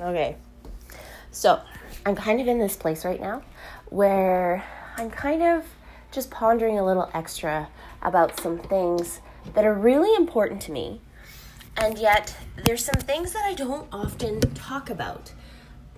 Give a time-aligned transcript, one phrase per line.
[0.00, 0.36] Okay.
[1.30, 1.60] So,
[2.06, 3.42] I'm kind of in this place right now
[3.90, 4.64] where
[4.96, 5.64] I'm kind of
[6.10, 7.68] just pondering a little extra
[8.02, 9.20] about some things
[9.54, 11.00] that are really important to me.
[11.76, 12.34] And yet,
[12.64, 15.32] there's some things that I don't often talk about.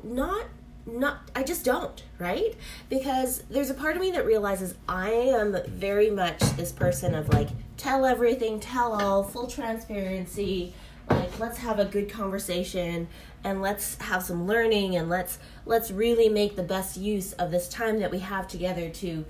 [0.02, 0.46] Not
[0.84, 2.56] not I just don't, right?
[2.88, 7.28] Because there's a part of me that realizes I am very much this person of
[7.32, 10.74] like tell everything, tell all, full transparency,
[11.10, 13.08] like let's have a good conversation
[13.44, 17.68] and let's have some learning and let's let's really make the best use of this
[17.68, 19.24] time that we have together to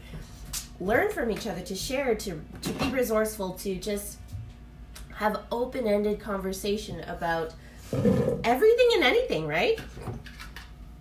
[0.81, 4.19] learn from each other to share to to be resourceful to just
[5.15, 7.55] have open-ended conversation about
[8.45, 9.79] everything and anything right?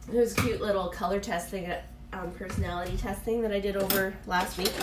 [0.09, 1.71] There's a cute little color testing
[2.13, 4.73] um, personality testing that i did over last week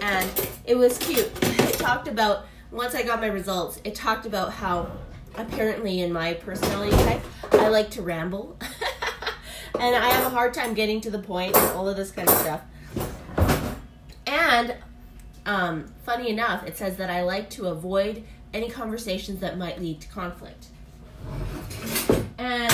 [0.00, 0.28] and
[0.64, 1.30] it was cute.
[1.42, 4.90] It talked about once i got my results it talked about how
[5.36, 7.22] apparently in my personality type,
[7.52, 8.58] I like to ramble.
[9.78, 12.28] and I have a hard time getting to the point and all of this kind
[12.28, 12.60] of stuff.
[14.26, 14.76] And
[15.46, 20.00] um, funny enough, it says that I like to avoid any conversations that might lead
[20.02, 20.66] to conflict.
[22.38, 22.72] And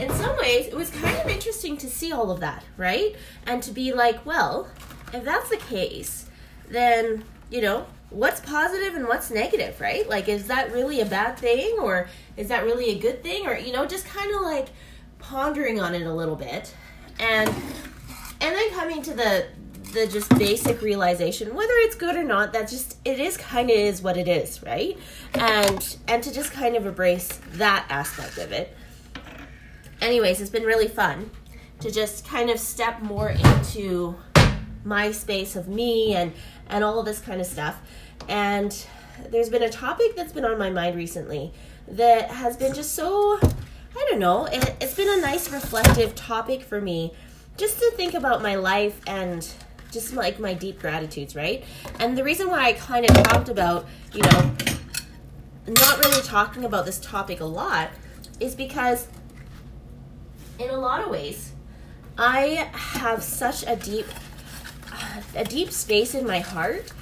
[0.00, 3.14] in some ways, it was kind of interesting to see all of that, right?
[3.46, 4.68] And to be like, well,
[5.12, 6.26] if that's the case,
[6.68, 10.08] then, you know, what's positive and what's negative, right?
[10.08, 13.46] Like, is that really a bad thing or is that really a good thing?
[13.46, 14.68] Or, you know, just kind of like
[15.18, 16.74] pondering on it a little bit.
[17.18, 19.46] And, and then coming to the,
[19.92, 23.76] the just basic realization whether it's good or not that just it is kind of
[23.76, 24.98] is what it is right
[25.34, 28.76] and and to just kind of embrace that aspect of it
[30.00, 31.30] anyways it's been really fun
[31.78, 34.16] to just kind of step more into
[34.84, 36.32] my space of me and
[36.68, 37.80] and all of this kind of stuff
[38.28, 38.86] and
[39.30, 41.52] there's been a topic that's been on my mind recently
[41.88, 46.62] that has been just so, I don't know, it, it's been a nice reflective topic
[46.62, 47.12] for me
[47.56, 49.46] just to think about my life and
[49.90, 51.64] just like my deep gratitudes, right?
[52.00, 54.54] And the reason why I kind of talked about, you know,
[55.68, 57.90] not really talking about this topic a lot
[58.40, 59.08] is because
[60.58, 61.52] in a lot of ways
[62.18, 64.06] I have such a deep
[65.34, 66.92] a deep space in my heart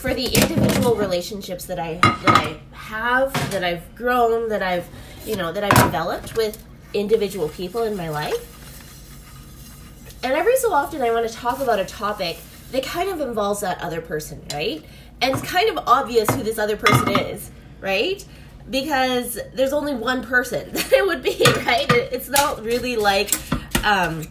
[0.00, 4.88] for the individual relationships that I that I have, that I've grown, that I've
[5.26, 6.62] you know that I've developed with
[6.94, 8.46] individual people in my life.
[10.24, 12.38] And every so often, I want to talk about a topic
[12.72, 14.82] that kind of involves that other person, right?
[15.20, 17.50] And it's kind of obvious who this other person is,
[17.80, 18.24] right?
[18.70, 21.90] Because there's only one person that it would be, right?
[21.90, 23.34] It's not really like,
[23.84, 24.26] um,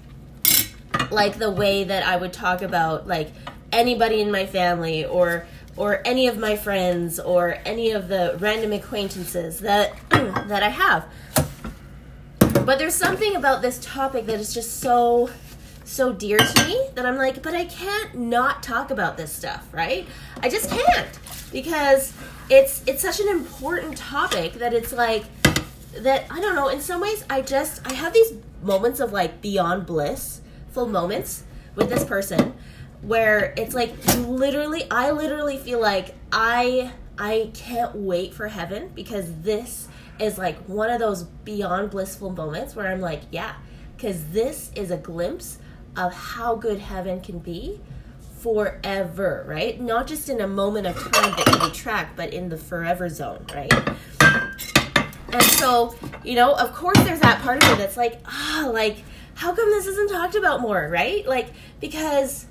[1.12, 3.32] like the way that I would talk about like
[3.72, 5.46] anybody in my family or
[5.80, 11.06] or any of my friends or any of the random acquaintances that that I have.
[12.66, 15.30] But there's something about this topic that is just so
[15.86, 19.68] so dear to me that I'm like, but I can't not talk about this stuff,
[19.72, 20.06] right?
[20.44, 21.18] I just can't
[21.52, 22.14] because
[22.50, 25.24] it's it's such an important topic that it's like
[25.94, 29.42] that I don't know, in some ways I just I have these moments of like
[29.42, 30.42] beyond bliss
[30.72, 31.44] full moments
[31.76, 32.54] with this person
[33.02, 39.42] where it's like literally I literally feel like I I can't wait for heaven because
[39.42, 39.88] this
[40.20, 43.56] is like one of those beyond blissful moments where I'm like, yeah,
[43.98, 45.58] cuz this is a glimpse
[45.96, 47.82] of how good heaven can be
[48.40, 49.80] forever, right?
[49.80, 53.10] Not just in a moment of time that can be tracked, but in the forever
[53.10, 53.72] zone, right?
[55.32, 58.72] And so, you know, of course there's that part of it that's like, ah, oh,
[58.72, 59.04] like,
[59.36, 61.26] how come this isn't talked about more, right?
[61.28, 61.50] Like,
[61.80, 62.46] because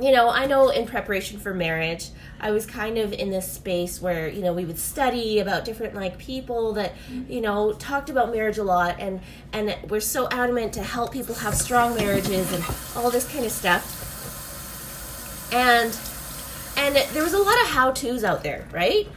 [0.00, 2.10] you know, I know in preparation for marriage,
[2.40, 5.94] I was kind of in this space where, you know, we would study about different
[5.94, 6.94] like people that,
[7.28, 9.20] you know, talked about marriage a lot and
[9.52, 12.64] and we're so adamant to help people have strong marriages and
[12.96, 14.04] all this kind of stuff.
[15.52, 15.96] And
[16.76, 19.08] and there was a lot of how-tos out there, right?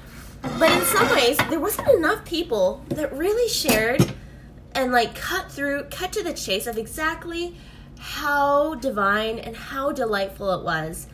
[0.42, 4.13] But in some ways, there wasn't enough people that really shared
[4.74, 7.56] and like cut through, cut to the chase of exactly
[8.01, 11.06] how divine and how delightful it was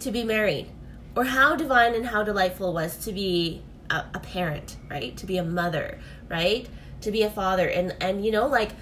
[0.00, 0.66] to be married,
[1.14, 5.16] or how divine and how delightful it was to be a, a parent, right?
[5.18, 6.68] To be a mother, right?
[7.02, 8.72] To be a father, and and you know, like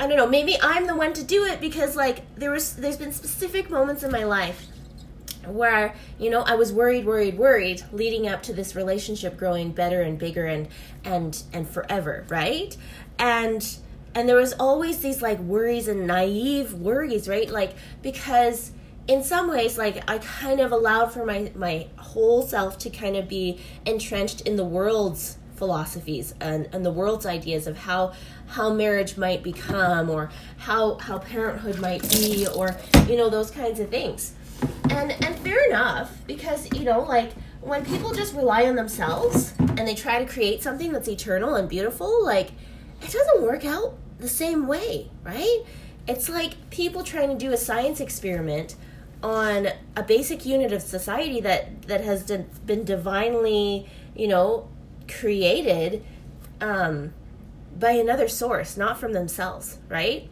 [0.00, 2.96] I don't know, maybe I'm the one to do it because like there was there's
[2.96, 4.66] been specific moments in my life
[5.46, 10.02] where you know I was worried, worried, worried leading up to this relationship growing better
[10.02, 10.66] and bigger and
[11.04, 12.76] and and forever, right?
[13.16, 13.64] And
[14.14, 17.48] and there was always these like worries and naive worries right?
[17.50, 18.72] Like because
[19.08, 23.16] in some ways like i kind of allowed for my my whole self to kind
[23.16, 28.14] of be entrenched in the world's philosophies and, and the world's ideas of how
[28.46, 32.74] how marriage might become or how how parenthood might be or
[33.06, 34.32] you know those kinds of things.
[34.88, 39.86] And and fair enough because you know like when people just rely on themselves and
[39.86, 42.52] they try to create something that's eternal and beautiful like
[43.02, 45.64] it doesn't work out the same way right?
[46.06, 48.74] It's like people trying to do a science experiment
[49.22, 52.24] on a basic unit of society that that has
[52.64, 54.68] been divinely you know
[55.08, 56.04] created
[56.60, 57.12] um,
[57.78, 60.28] by another source not from themselves right?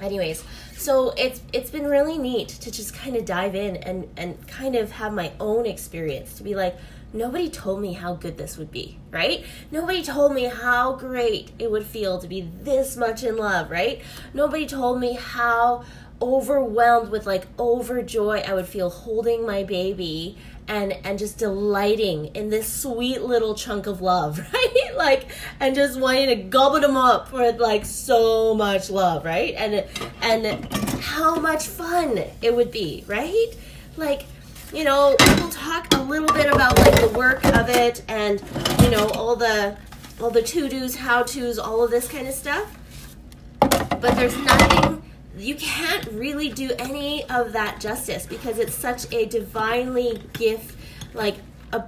[0.00, 0.44] Anyways
[0.76, 4.74] so it's it's been really neat to just kind of dive in and and kind
[4.74, 6.76] of have my own experience to be like
[7.14, 11.70] nobody told me how good this would be right nobody told me how great it
[11.70, 14.02] would feel to be this much in love right
[14.34, 15.82] nobody told me how
[16.20, 22.48] overwhelmed with like overjoy I would feel holding my baby and and just delighting in
[22.48, 24.90] this sweet little chunk of love, right?
[24.96, 25.26] like
[25.60, 29.54] and just wanting to gobble them up with like so much love, right?
[29.54, 29.84] And
[30.22, 33.50] and how much fun it would be, right?
[33.96, 34.24] Like
[34.74, 38.42] you know, we'll talk a little bit about like the work of it and
[38.82, 39.76] you know all the
[40.20, 42.76] all the to dos, how tos, all of this kind of stuff.
[43.60, 45.02] But there's nothing
[45.36, 50.76] you can't really do any of that justice because it's such a divinely gift
[51.12, 51.36] like
[51.72, 51.84] a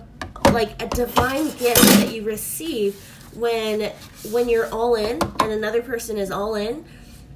[0.52, 2.94] like a divine gift that you receive
[3.34, 3.92] when
[4.30, 6.84] when you're all in and another person is all in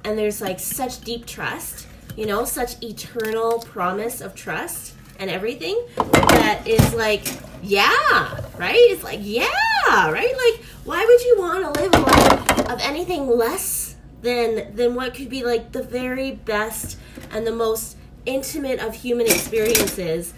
[0.03, 1.87] and there's like such deep trust
[2.17, 7.23] you know such eternal promise of trust and everything that is like
[7.63, 8.75] yeah right?
[8.75, 10.33] It's like yeah right?
[10.35, 15.13] Like why would you want to live a life of anything less than than what
[15.13, 16.97] could be like the very best
[17.31, 20.33] and the most intimate of human experiences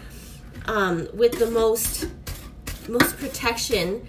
[0.66, 2.08] um, with the most
[2.88, 4.06] most protection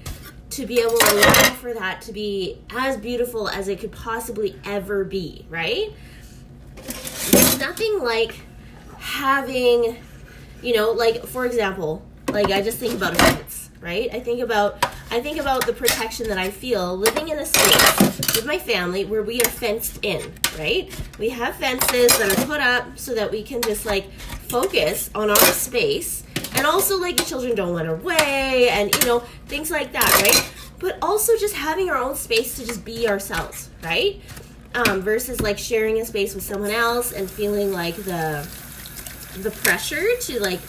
[0.49, 4.59] to be able to allow for that to be as beautiful as it could possibly
[4.65, 5.93] ever be right?
[6.75, 8.35] There's nothing like
[8.97, 9.97] having
[10.61, 14.83] you know like for example like i just think about fence right i think about
[15.11, 19.05] I think about the protection that I feel living in a space with my family
[19.05, 20.91] where we are fenced in, right?
[21.19, 25.29] We have fences that are put up so that we can just like focus on
[25.29, 26.23] our space
[26.55, 30.51] and also like the children don't run away and you know things like that, right?
[30.79, 34.19] But also just having our own space to just be ourselves, right?
[34.73, 38.45] Um, versus like sharing a space with someone else and feeling like the
[39.41, 40.59] the pressure to like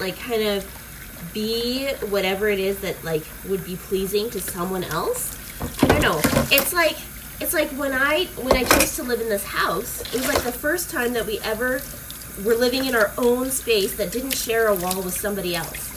[0.00, 5.38] like kind of be whatever it is that like would be pleasing to someone else.
[5.82, 6.20] I don't know.
[6.50, 6.96] It's like
[7.40, 10.42] it's like when I when I chose to live in this house, it was like
[10.42, 11.80] the first time that we ever
[12.44, 15.90] were living in our own space that didn't share a wall with somebody else.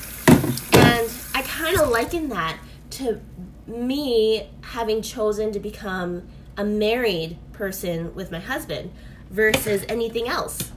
[0.73, 2.59] And I kind of liken that
[2.91, 3.19] to
[3.65, 6.27] me having chosen to become
[6.57, 8.91] a married person with my husband
[9.29, 10.71] versus anything else.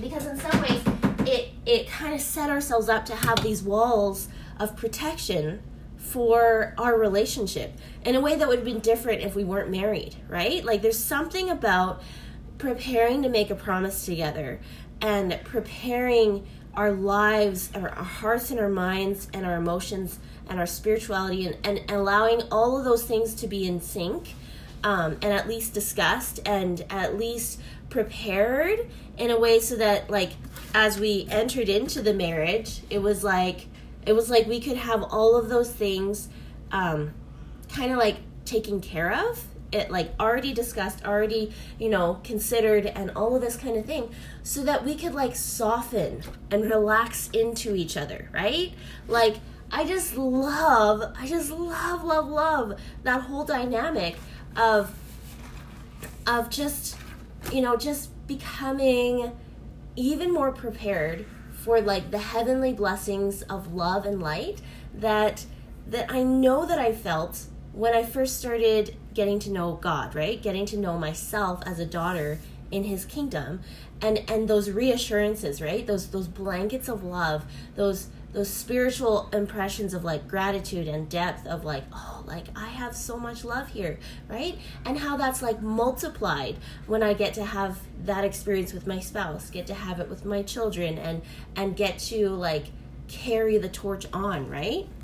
[0.00, 0.82] Because in some ways
[1.26, 5.62] it it kind of set ourselves up to have these walls of protection
[5.96, 7.72] for our relationship
[8.04, 10.64] in a way that would have been different if we weren't married, right?
[10.64, 12.02] Like there's something about
[12.58, 14.60] preparing to make a promise together
[15.00, 20.18] and preparing our lives, our, our hearts and our minds and our emotions
[20.48, 24.34] and our spirituality and, and allowing all of those things to be in sync
[24.84, 27.60] um, and at least discussed and at least
[27.90, 28.88] prepared
[29.18, 30.32] in a way so that like
[30.74, 33.66] as we entered into the marriage it was like
[34.06, 36.28] it was like we could have all of those things
[36.70, 37.14] um,
[37.72, 39.44] kind of like taken care of.
[39.72, 44.10] It like already discussed already you know considered and all of this kind of thing
[44.44, 48.72] so that we could like soften and relax into each other right?
[49.08, 49.36] Like
[49.72, 54.14] i just love i just love love love that whole dynamic
[54.56, 54.94] of
[56.26, 56.96] of just
[57.52, 59.32] you know, just becoming
[59.96, 64.60] even more prepared for like the heavenly blessings of love and light
[64.94, 65.44] that
[65.86, 70.40] that I know that I felt when I first started getting to know God, right?
[70.40, 72.38] Getting to know myself as a daughter
[72.74, 73.60] in his kingdom
[74.02, 75.86] and and those reassurances, right?
[75.86, 77.44] Those those blankets of love,
[77.76, 82.94] those those spiritual impressions of like gratitude and depth of like oh like i have
[82.94, 83.96] so much love here
[84.28, 86.56] right and how that's like multiplied
[86.88, 90.24] when i get to have that experience with my spouse get to have it with
[90.24, 91.22] my children and
[91.54, 92.66] and get to like
[93.06, 94.88] carry the torch on right